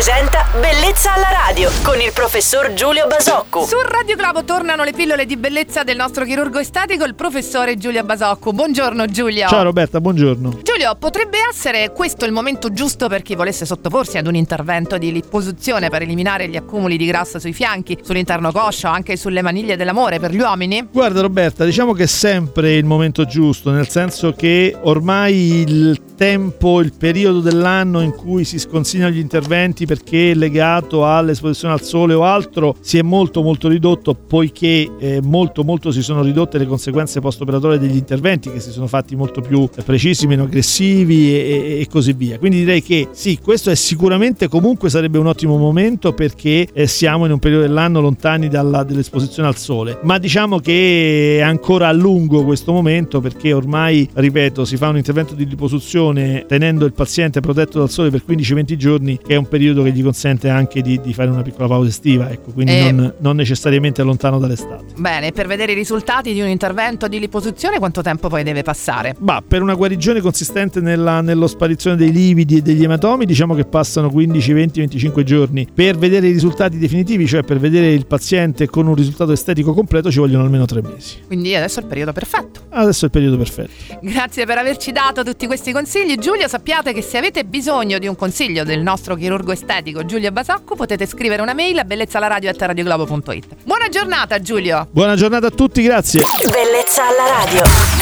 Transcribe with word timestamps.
presenta 0.00 0.46
Bellezza 0.58 1.12
alla 1.12 1.28
radio 1.46 1.70
con 1.82 2.00
il 2.00 2.10
professor 2.14 2.72
Giulio 2.72 3.06
Basocco. 3.06 3.66
Su 3.66 3.76
Radio 3.86 4.16
Globo 4.16 4.44
tornano 4.44 4.82
le 4.82 4.94
pillole 4.94 5.26
di 5.26 5.36
bellezza 5.36 5.84
del 5.84 5.96
nostro 5.96 6.24
chirurgo 6.24 6.58
estetico, 6.58 7.04
il 7.04 7.14
professore 7.14 7.76
Giulio 7.76 8.02
Basocco. 8.02 8.54
Buongiorno 8.54 9.04
Giulio. 9.04 9.46
Ciao 9.46 9.62
Roberta, 9.62 10.00
buongiorno. 10.00 10.60
Giulio, 10.62 10.96
potrebbe 10.98 11.36
essere 11.50 11.92
questo 11.92 12.24
il 12.24 12.32
momento 12.32 12.72
giusto 12.72 13.08
per 13.08 13.20
chi 13.20 13.34
volesse 13.34 13.66
sottoporsi 13.66 14.16
ad 14.16 14.26
un 14.26 14.36
intervento 14.36 14.96
di 14.96 15.12
liposuzione 15.12 15.90
per 15.90 16.00
eliminare 16.00 16.48
gli 16.48 16.56
accumuli 16.56 16.96
di 16.96 17.04
grassa 17.04 17.38
sui 17.38 17.52
fianchi, 17.52 17.98
sull'interno 18.00 18.52
coscio, 18.52 18.88
anche 18.88 19.18
sulle 19.18 19.42
maniglie 19.42 19.76
dell'amore 19.76 20.18
per 20.18 20.30
gli 20.30 20.40
uomini? 20.40 20.88
Guarda 20.90 21.20
Roberta, 21.20 21.66
diciamo 21.66 21.92
che 21.92 22.04
è 22.04 22.06
sempre 22.06 22.74
il 22.74 22.86
momento 22.86 23.26
giusto, 23.26 23.70
nel 23.70 23.88
senso 23.88 24.32
che 24.32 24.74
ormai 24.80 25.60
il 25.60 26.00
tempo, 26.16 26.80
il 26.80 26.92
periodo 26.96 27.40
dell'anno 27.40 28.00
in 28.00 28.14
cui 28.14 28.44
si 28.44 28.58
sconsigliano 28.58 29.10
gli 29.10 29.18
interventi 29.18 29.86
perché 29.90 30.34
legato 30.34 31.04
all'esposizione 31.04 31.74
al 31.74 31.82
sole 31.82 32.14
o 32.14 32.22
altro 32.22 32.76
si 32.78 32.96
è 32.96 33.02
molto 33.02 33.42
molto 33.42 33.66
ridotto 33.66 34.14
poiché 34.14 34.88
eh, 35.00 35.20
molto 35.20 35.64
molto 35.64 35.90
si 35.90 36.00
sono 36.00 36.22
ridotte 36.22 36.58
le 36.58 36.66
conseguenze 36.66 37.18
post-operatorie 37.18 37.76
degli 37.76 37.96
interventi 37.96 38.52
che 38.52 38.60
si 38.60 38.70
sono 38.70 38.86
fatti 38.86 39.16
molto 39.16 39.40
più 39.40 39.68
precisi, 39.84 40.28
meno 40.28 40.44
aggressivi 40.44 41.34
e, 41.34 41.80
e 41.80 41.88
così 41.90 42.12
via. 42.12 42.38
Quindi 42.38 42.58
direi 42.58 42.84
che 42.84 43.08
sì, 43.10 43.40
questo 43.42 43.70
è 43.70 43.74
sicuramente 43.74 44.46
comunque 44.46 44.90
sarebbe 44.90 45.18
un 45.18 45.26
ottimo 45.26 45.56
momento 45.56 46.12
perché 46.12 46.68
eh, 46.72 46.86
siamo 46.86 47.24
in 47.24 47.32
un 47.32 47.40
periodo 47.40 47.66
dell'anno 47.66 48.00
lontani 48.00 48.46
dall'esposizione 48.46 49.48
al 49.48 49.56
sole, 49.56 49.98
ma 50.04 50.18
diciamo 50.18 50.60
che 50.60 51.38
è 51.38 51.40
ancora 51.40 51.88
a 51.88 51.92
lungo 51.92 52.44
questo 52.44 52.70
momento 52.70 53.20
perché 53.20 53.52
ormai, 53.52 54.08
ripeto, 54.12 54.64
si 54.64 54.76
fa 54.76 54.86
un 54.86 54.98
intervento 54.98 55.34
di 55.34 55.48
liposuzione 55.48 56.44
tenendo 56.46 56.84
il 56.84 56.92
paziente 56.92 57.40
protetto 57.40 57.80
dal 57.80 57.90
sole 57.90 58.10
per 58.10 58.22
15-20 58.24 58.76
giorni, 58.76 59.18
che 59.18 59.34
è 59.34 59.36
un 59.36 59.48
periodo 59.48 59.78
che 59.82 59.92
gli 59.92 60.02
consente 60.02 60.48
anche 60.48 60.82
di, 60.82 61.00
di 61.00 61.12
fare 61.14 61.30
una 61.30 61.42
piccola 61.42 61.68
pausa 61.68 61.88
estiva, 61.88 62.30
ecco, 62.30 62.52
quindi 62.52 62.72
Eh. 62.72 62.92
non, 62.92 63.14
non 63.18 63.36
necessariamente 63.36 64.02
lontano 64.02 64.38
dall'estate. 64.38 64.84
Bene, 64.96 65.32
per 65.32 65.46
vedere 65.46 65.72
i 65.72 65.74
risultati 65.74 66.32
di 66.32 66.40
un 66.40 66.48
intervento 66.48 67.08
di 67.08 67.18
liposuzione 67.18 67.78
quanto 67.78 68.02
tempo 68.02 68.28
poi 68.28 68.42
deve 68.42 68.62
passare? 68.62 69.14
Ma 69.18 69.42
per 69.46 69.62
una 69.62 69.74
guarigione 69.74 70.20
consistente 70.20 70.80
nella, 70.80 71.20
nello 71.20 71.46
sparizione 71.46 71.96
dei 71.96 72.12
lividi 72.12 72.58
e 72.58 72.62
degli 72.62 72.84
ematomi, 72.84 73.24
diciamo 73.26 73.54
che 73.54 73.64
passano 73.64 74.10
15, 74.10 74.52
20, 74.52 74.78
25 74.80 75.24
giorni. 75.24 75.66
Per 75.72 75.96
vedere 75.98 76.28
i 76.28 76.32
risultati 76.32 76.78
definitivi, 76.78 77.26
cioè 77.26 77.42
per 77.42 77.58
vedere 77.58 77.92
il 77.92 78.06
paziente 78.06 78.68
con 78.68 78.86
un 78.86 78.94
risultato 78.94 79.32
estetico 79.32 79.72
completo, 79.74 80.10
ci 80.10 80.18
vogliono 80.18 80.44
almeno 80.44 80.64
tre 80.66 80.82
mesi. 80.82 81.18
Quindi 81.26 81.54
adesso 81.54 81.80
è 81.80 81.82
il 81.82 81.88
periodo 81.88 82.12
perfetto. 82.12 82.60
Adesso 82.70 83.02
è 83.02 83.04
il 83.06 83.10
periodo 83.10 83.36
perfetto. 83.36 83.98
Grazie 84.00 84.46
per 84.46 84.58
averci 84.58 84.92
dato 84.92 85.22
tutti 85.22 85.46
questi 85.46 85.72
consigli. 85.72 86.16
Giulio, 86.16 86.48
sappiate 86.48 86.92
che 86.92 87.02
se 87.02 87.18
avete 87.18 87.44
bisogno 87.44 87.98
di 87.98 88.06
un 88.06 88.16
consiglio 88.16 88.64
del 88.64 88.80
nostro 88.80 89.16
chirurgo 89.16 89.52
estetico 89.52 90.04
Giulio 90.04 90.30
Basacco, 90.30 90.76
potete 90.76 91.06
scrivere 91.06 91.42
una 91.42 91.54
mail 91.54 91.78
a 91.78 91.84
bellezzalaradio.it. 91.84 93.46
Buona 93.64 93.88
giornata 93.88 94.40
Giulio! 94.40 94.88
Buona 94.90 95.16
giornata 95.16 95.48
a 95.48 95.50
tutti, 95.50 95.82
grazie. 95.82 96.22
Bellezza 96.50 97.02
alla 97.06 97.44
radio. 97.44 97.99